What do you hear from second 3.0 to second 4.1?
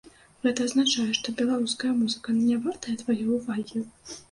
тваёй увагі?